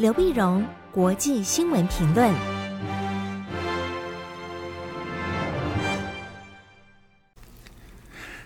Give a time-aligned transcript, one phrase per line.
[0.00, 2.32] 刘碧荣，国际新闻评论。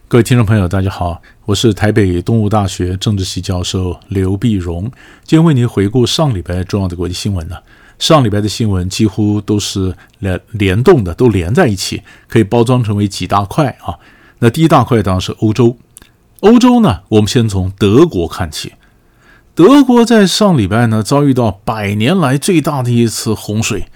[0.08, 4.90] 各位听众朋友，大家好，我是台北东吴大学政治系教授刘碧荣，
[5.22, 7.58] 今天为您回顾上礼拜重要的国际新闻呢。
[8.00, 13.94] 上礼拜的新闻几乎都是联联动的，都连在一起，可以包装成为几大块啊。
[14.40, 15.78] 那第一大块当然是欧洲，
[16.40, 18.72] 欧洲呢，我们先从德国看起。
[19.56, 23.86] 德国在上礼拜呢遭遇到百年来最大的一次洪水，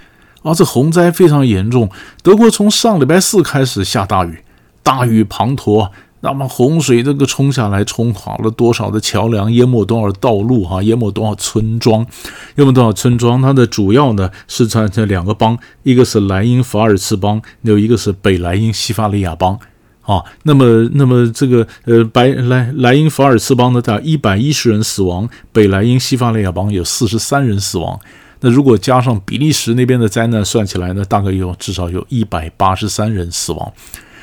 [0.43, 1.91] 啊，这洪灾非常严重。
[2.23, 4.45] 德国从上礼拜四开始下大雨，
[4.85, 12.07] 大雨滂沱，那么洪水这个冲下来，冲垮了多少的桥梁，淹没多少道路，哈，淹没多少村庄，
[12.55, 13.43] 淹没多少村庄。
[13.43, 19.59] 它的主要呢是在这两个邦，一个是莱茵法尔茨邦，有一个是北莱茵西法利亚邦。
[20.09, 28.01] 啊，那么，那么这个呃，白莱莱茵法尔茨邦呢，大概一百一十人死亡；北莱茵西法利亚邦有四十三人死亡。
[28.41, 33.71] 那如果加上比利时那边的灾难算起来呢，大概有至少有一百八十三人死亡。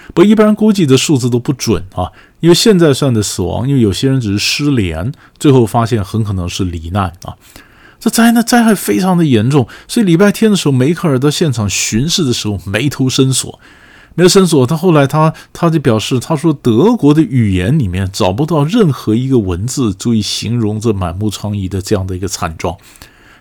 [0.07, 7.35] 不过一般人估计的数字都不准啊，因为现在算的死亡，因为有些人只是失联，最后发现很可能是罹难啊。
[7.99, 13.59] 这灾难灾害非常的严重，所以礼拜天的时候，梅克尔到现场巡视的时候，眉头深锁。
[14.15, 22.77] 没有绳索，他后来他他就表示，他说德国的语言里面找不到任何一个文字足以形容这满目疮痍的这样的一个惨状，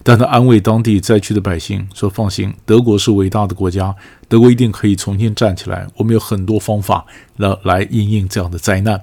[0.02, 3.94] 但他安慰当地灾区的百姓说：“放心，德国是伟大的国家，
[4.28, 5.86] 德国一定可以重新站起来。
[5.96, 9.00] 我们有很多方法来来应应这样的灾难。”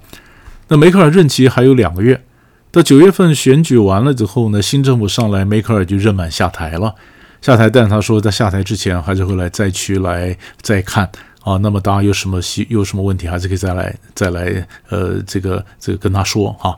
[0.68, 2.22] 那梅克尔任期还有两个月，
[2.70, 6.96] 到九月份选举完了之后呢，新政府上来，梅克尔就任满下台了。
[7.42, 11.10] 下台，但他说在下台之前还是会来灾区来再看。
[11.44, 12.40] 啊，那么大家有什么
[12.70, 16.78] 有什么问题，还是可以再来再来，呃，这个这个跟他说哈。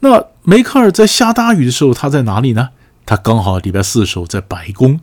[0.00, 2.70] 那梅克尔在下大雨的时候，他在哪里呢？
[3.04, 5.00] 他刚好礼拜四的时候在白宫，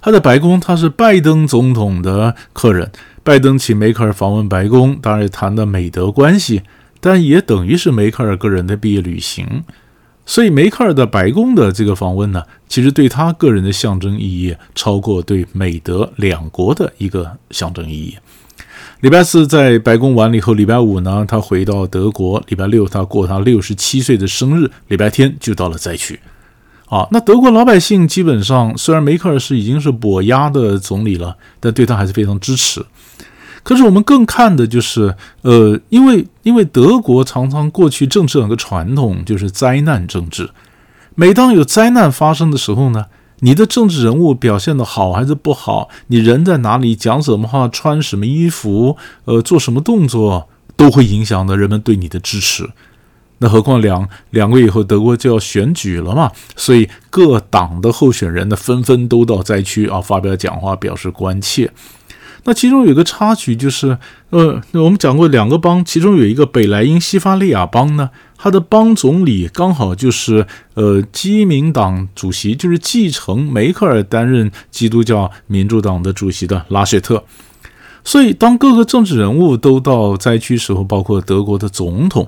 [0.00, 2.90] 他在白宫，他是拜登总统的客人，
[3.22, 6.62] 拜登请梅克尔访问白宫，当然也谈的美德关系，
[7.00, 9.64] 但也等于是梅克尔个人的毕业旅行。
[10.28, 18.14] 所以梅克尔的白宫的这个访问呢，其实对他个人的象征意义超过对美德两国的一个象征意义。
[19.00, 26.20] 礼拜四在白宫完了以后，礼拜五呢，他回到德国，礼拜六他过他六十七岁的生日，礼拜天就到了灾区。
[26.90, 32.84] 啊，那德国老百姓基本上虽然梅克尔是已经是跛鸭的总理了，但对他还是非常支持。
[33.62, 40.50] 可是我们更看的就是，呃，因为因为德国常常过去政治有个传统，就是灾难政治。
[41.14, 43.06] 每当有灾难发生的时候呢，
[43.40, 52.70] 你的政治人物表现得好还是不好，你人在哪里，讲什么话，穿什么衣服，呃，做什么动作，都会影响到人们对你的支持。
[53.40, 61.70] 那何况两两个月以后德国就要选举了嘛，所以各党的候选人呢，纷纷都到灾区啊发表讲话，表示关切。
[62.44, 63.98] 那其中有个插曲，就是，
[64.30, 77.22] 呃，我们讲过两个邦，其中有一个北莱茵西法利亚邦呢，他的邦总理刚好就是，呃，基民党主席，就是继承梅克尔担任基督教民主党的主席的拉谢特。
[78.04, 82.26] 所以，当各个政治人物都到灾区时候，包括德国的总统，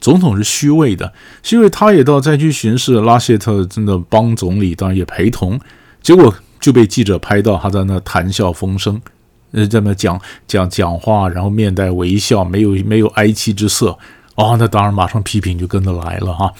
[0.00, 1.12] 总统是虚位的，
[1.44, 5.60] 虚位他也到灾区巡视，拉谢特真的邦总理当然也陪同，
[6.02, 9.00] 结果就被记者拍到他在那谈笑风生。
[9.52, 13.98] 呃，这么讲讲讲话，然后面带微笑，没有没有哀戚之色，
[14.36, 16.52] 哦，那当然马上批评就跟着来了哈。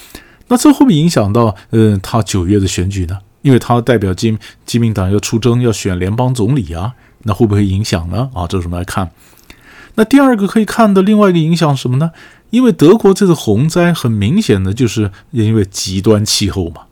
[0.49, 3.19] 那这会不会影响到嗯、呃、他九月的选举呢？
[3.43, 4.37] 因为他代表基
[4.67, 6.93] 基民党要出征，要选联邦总理啊，
[7.23, 8.29] 那会不会影响呢？
[8.35, 9.11] 啊，这是我们来看。
[9.95, 12.11] 那第二个可以看的另外一个影响是什么呢？
[12.51, 16.83] 因为德国这次洪灾很明显的就是因为极端气候嘛。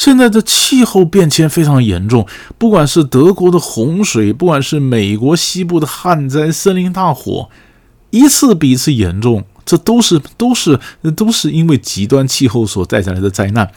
[0.00, 7.50] 现在的气候变迁非常严重，不管是德国的洪水，不管是美国西部的旱灾、森林大火，
[8.08, 9.44] 一次比一次严重。
[9.66, 10.80] 这都是都是
[11.14, 13.70] 都是因为极端气候所带下来的灾难，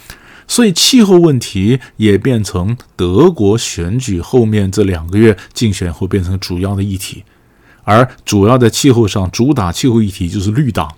[0.48, 7.26] 所以气候问题也变成德国选举后面这两个月竞选会变成主要的议题，
[7.84, 10.90] 而主要在气候上主打气候议题就是绿党。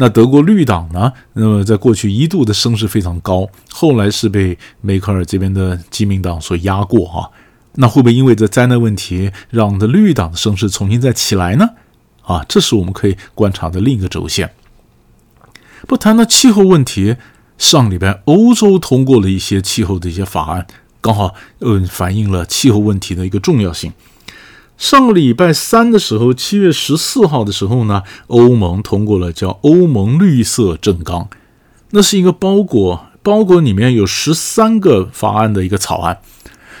[0.00, 1.12] 那德国绿党呢？
[1.34, 7.28] 那么在过去一度的声势非常高，后来是被梅克尔这边的基民党所压过啊。
[7.74, 11.68] 那会不会因为这灾难问题，让这绿党的声势重新再起来呢？
[12.22, 14.50] 啊，这是我们可以观察的另一个轴线。
[15.86, 17.16] 不谈到气候问题，
[17.58, 20.66] 上礼拜欧洲通过了一些气候的一些法案，
[21.02, 23.92] 刚好嗯反映了气候问题的一个重要性。
[24.80, 31.28] 上个礼拜三的时候，七月十四号的时候呢，欧盟通过了叫欧盟绿色政纲，
[31.90, 36.18] 那是一个包裹包裹里面有十三个法案的一个草案。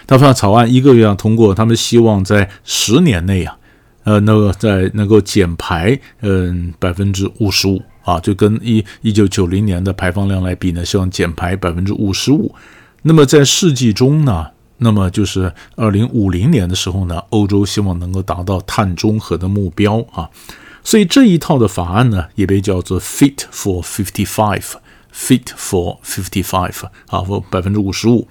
[0.06, 3.58] 他发草案一个月要通过，他们希望在十年内啊，
[4.04, 12.54] 呃，那个在能够减排，嗯，百分之五十五啊，就跟一一九九零年的排放量来比呢，希望减排百分之五十五。
[13.02, 14.46] 那么在世纪中呢，
[14.80, 20.28] 那么就是二零五零年的时候呢，欧洲希望能够达到碳中和的目标啊。
[20.82, 28.26] 所以这一套的法案呢，也被叫做 Fit for Fifty Five，Fit for Fifty Five 啊，或百分之五十五。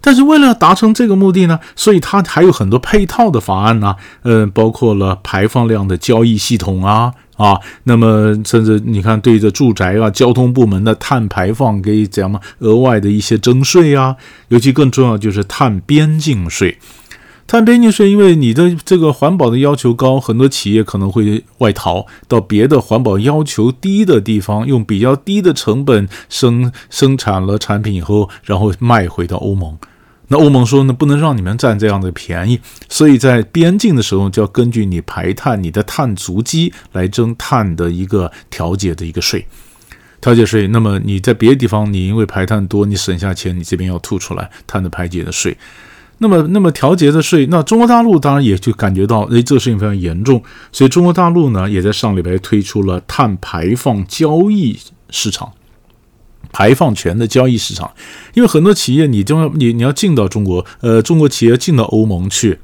[0.00, 14.16] 但是为了达成这个目的呢，所以它还有很多配套的法案呢，呃，包括了排放量的交易系统啊啊，那么甚至你看对着住宅啊、交通部门的碳排放给怎么额外的一些征税啊，
[14.48, 16.78] 尤其更重要就是碳边境税。
[17.46, 29.76] 碳边境税，因为你的这个环保的要求高，很多企业可能会外逃到别的环保要求低的地方，用比较低的成本生生产了产品以后，然后卖回到欧盟。
[30.28, 39.46] 那欧盟说呢，不能让你们占这样的便宜，所以在边境的时候就要根据你排碳、你的碳足迹来征碳的一个调节的一个税，
[40.20, 40.66] 调节税。
[40.68, 45.56] 那么你在别的地方，你因为排碳多，你省下钱，你这边要吐出来碳的排解的税。
[46.18, 50.42] 那么，那么调节的税，那中国大陆当然也就感觉到，哎，这个事情非常严重，
[50.72, 54.78] 所以中国大陆呢，也在上礼拜推出了碳排放交易
[55.10, 55.52] 市场。
[56.52, 57.92] 排放权的交易市场，
[58.34, 62.58] 因为很多企业你就要你你要进到中国，呃，中国企业进到欧盟去，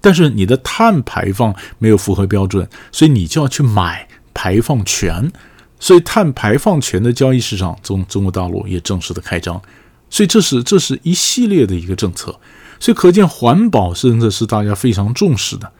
[0.00, 5.30] 但是你的碳排放没有符合标准，所以你就要去买排放权，
[5.78, 9.60] 所以碳排放权的交易市场中，中国大陆也正式的开张，
[10.08, 12.38] 所以这是这是一系列的一个政策，
[12.78, 15.70] 所以可见环保政策是大家非常重视的。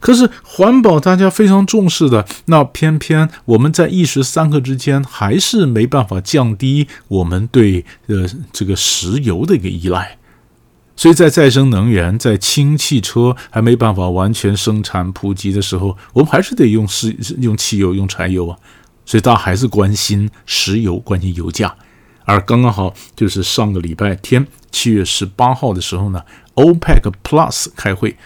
[0.00, 10.16] 可是环保大家非常重视的，那偏偏我们在一时三刻之间还是没办法降低我们对呃这个石油的一个依赖，
[10.96, 18.56] 所以在再生能源、在氢汽车还没办法完全生产普及的时候，我们还是得用石用汽油、用柴油啊，
[19.04, 21.74] 所以大家还是关心石油、关心油价。
[22.24, 26.22] 而刚刚好就是上个礼拜天七月十八号的时候呢
[26.54, 28.16] ，OPEC Plus 开会。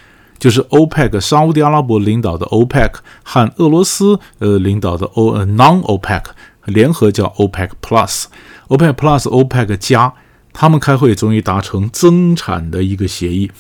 [0.45, 6.23] 就是 OPEC，沙乌地阿拉伯领导的 OPEC 和俄罗斯呃领导的 O Non-OPEC
[6.67, 10.13] 联合叫 OPEC Plus，OPEC Plus OPEC 加，
[10.53, 13.51] 他们开会终于达成增产的一个协议，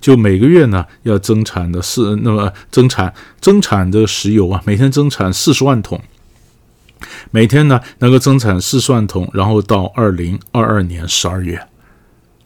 [0.00, 6.00] 就每个月呢要增产的是那么增产增产的石油啊，每天增产四十万桶，
[7.30, 11.68] 每天呢能够增产四十万桶，然后到二零二二年十二月。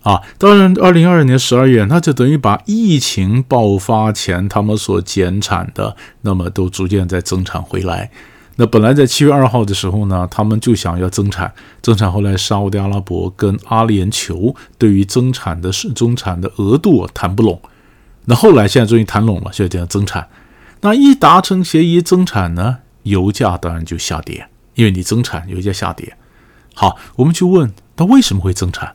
[0.06, 8.08] 啊，当然，二零二二年十二月，那就等于把疫情爆发前他们所减产的，那么都逐渐在增产回来。
[8.54, 17.60] 那本来在七月二号的时候呢，他们就想要增产，增产后来沙乌地阿拉伯跟阿联酋对于增产的是增产的额度谈不拢。
[18.26, 20.28] 那后来现在终于谈拢了，现在这样增产。
[20.82, 26.16] 那一达成协议增产呢，油价当然就下跌，因为你增产，油价下跌。
[26.74, 28.94] 好，我们去问，那为什么会增产？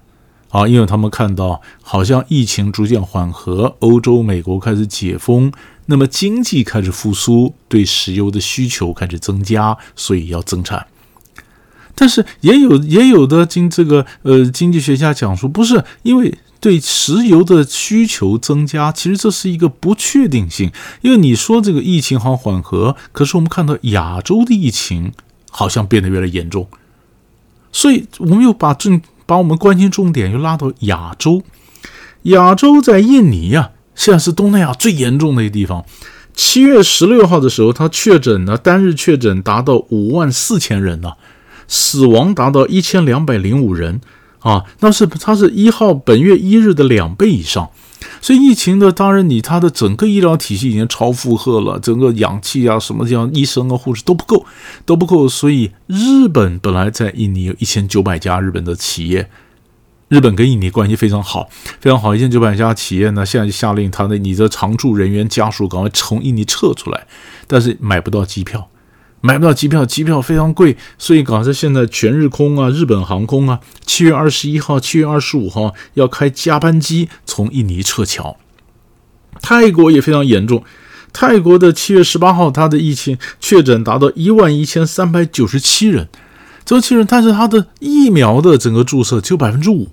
[0.52, 5.50] 啊，因为他们看到好像疫情逐渐缓和，欧洲、美国开始解封，
[5.86, 10.88] 那么经济开始复苏，对石油的需求开始增加，所以要增产。
[11.96, 20.70] 但是也有也有的经这个呃经济学家讲说，不是因为对石油的需求增加，其实这是一个不确定性。
[21.02, 25.14] 因为你说这个疫情好缓和，可是我们看到亚洲的疫情
[25.50, 26.68] 好像变得越来越严重，
[27.72, 29.00] 所以我们又把这。
[29.32, 31.42] 把我们关心重点又拉到亚洲，
[32.24, 35.86] 亚洲在印尼呀、啊，现在是东南亚最严重的一个地方。
[36.34, 41.14] 七月十六号的时候，他确诊呢，单日确诊达到五万四千人呢，
[41.66, 44.02] 死亡达到一千两百零五人
[44.40, 47.70] 啊，那是他是一号本月一日的两倍以上。
[48.22, 54.46] 所以疫情的，当然你他的整个医疗体系已经超负荷了，整个氧气啊什么这样，医生啊护士都不够，
[54.86, 55.28] 都不够。
[55.28, 59.28] 所以日本本来在印尼有一千九百家日本的企业，
[60.08, 61.50] 日本跟印尼关系非常好，
[61.80, 67.08] 非常好，一千九百家企业呢，现在就下令他的你的常驻人员家属赶快从印尼撤出来，
[67.48, 68.70] 但是买不到机票。
[69.22, 78.38] 买不到机票，机票非常贵，所以搞得现在全日空啊、日本航空啊，七月二十一号、七月二十五号要开加班机从印尼撤侨。
[79.42, 80.64] 泰国也非常严重，
[81.14, 86.10] 泰国的七月十八号，它的疫情确诊达到一万一千三百九十七人，
[86.66, 89.90] 这七人，但是它的疫苗的整个注射只有百分之五。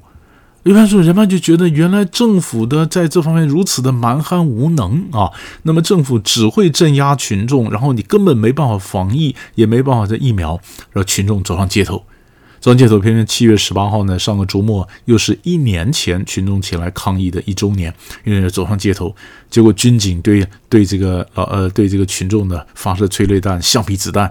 [0.69, 5.31] 一般说，人们就觉得原来政府的在这方面如此的蛮横无能啊。
[5.63, 10.61] 那么政府只会镇压群众，然后你根本没办法防疫，也没办法在疫苗，
[10.93, 12.05] 让群众走上街头。
[12.61, 17.95] 走上街头偏偏七月十八号呢，上个周末又是一年前群众起来抗议的一周年，
[18.25, 19.17] 因为走上街头，
[19.49, 24.31] 结果军警对对这个呃呃对这个群众呢发射催泪弹、橡皮子弹，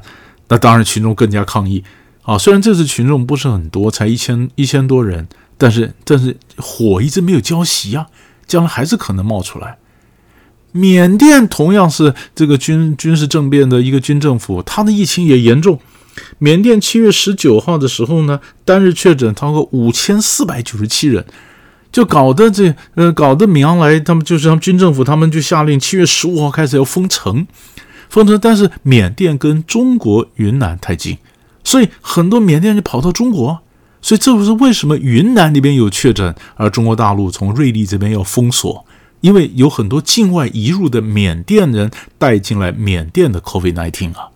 [0.50, 1.84] 那当然群众更加抗议
[2.22, 2.38] 啊。
[2.38, 5.28] 虽然这次群众不是很多，才一千一千多人，
[5.58, 8.08] 但是但是火一直没有浇熄啊，
[8.46, 9.78] 将来还是可能冒出来。
[10.72, 15.80] 缅甸同样是这个军军事政变的一个军政府，它的疫情也严重。
[16.40, 21.26] 缅甸七月十九号的时候呢，单日确诊超过五千四百九十七人，
[21.92, 27.48] 就搞得这呃搞得敏昂莱他们就是他们军政府，他们就下令七月十五号开始要封城，
[28.10, 28.38] 封城。
[28.40, 31.18] 但是缅甸跟中国云南太近，
[31.64, 33.60] 所以很多缅甸人就跑到中国，
[34.02, 38.86] 所以这不是为什么云南那边有确诊，而中国大陆从瑞丽这边要封锁，
[39.22, 44.30] 因为有很多境外移入的缅甸人带进来缅甸的 COVID-19 啊。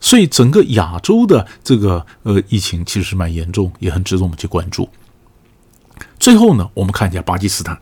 [0.00, 4.88] 所以整个亚洲的这个呃疫情其实蛮严重，也很值得我们去关注。
[6.18, 7.78] 最后呢，我们看一下巴基斯坦。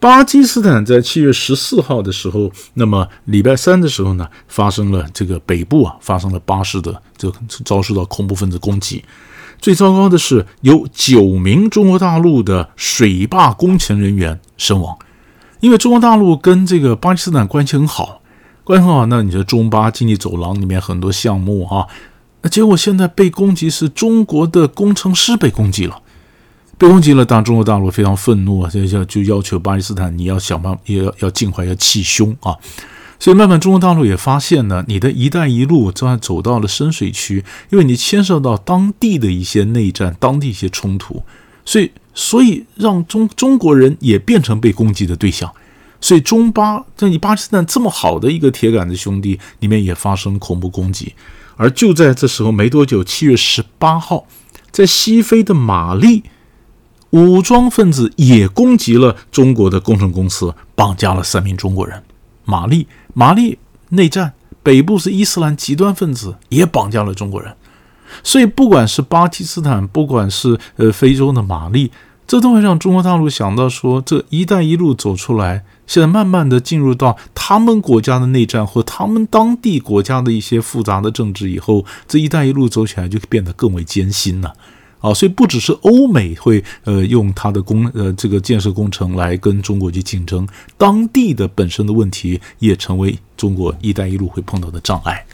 [0.00, 9.04] 巴基斯坦在七月十四号的时候，那么礼拜三的时候呢，发生了这个北部啊发生了巴士的这个遭受到恐怖分子攻击。
[9.60, 14.96] 最糟糕的是，有九名中国大陆的水坝工程人员身亡，
[15.60, 18.20] 因为中国大陆跟这个巴基斯坦关系很好。
[18.64, 21.86] 关系很好，那你说中巴经济走廊里面很多项目啊，
[22.42, 26.02] 那结果现在被攻击是中国的工程师被攻击了，
[26.76, 32.54] 被攻击了，当中国大陆非常愤怒啊，就要就要求巴基斯坦你要想办法，也要要尽快要气凶啊，
[33.20, 41.22] 所以慢慢中国大陆也发现呢，你的一带一路正在走到了深水区，因为你牵涉到当地的一些内战、当地一些冲突，
[41.64, 45.52] 所以所以让中中国人也变成被攻击的对象。
[46.00, 51.12] 所以中巴在你巴基斯坦这么好的一个铁杆子兄弟里面也发生恐怖攻击，
[51.56, 54.28] 而就在这时候没多久，七月十八号，
[54.70, 56.22] 在西非的马利，
[57.10, 62.00] 武装分子也攻击了中国的工程公司，绑架了三名中国人。
[62.48, 63.58] 马利，马利
[63.90, 67.54] 内战，北部是伊斯兰极端分子也绑架了中国人。
[68.24, 71.92] 所以不管是巴基斯坦，不管是呃非洲的马利。
[72.26, 84.52] 这都会让中国大陆想到说，这“一带一路”走出来，现在慢慢的进入到他们国家的内战或他们当地国家的一些复杂的政治以后，这“一带一路”走起来就变得更为艰辛了。
[85.00, 95.24] 啊，所以不只是欧美会呃用它的工呃这个建设工程来跟中国去竞争，当地的本身的问题也成为中国“一带一路”会碰到的障碍。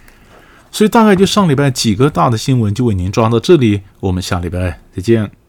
[0.71, 5.43] 所以大概就上礼拜几个大的新闻就为您抓到这里，我们下礼拜再见。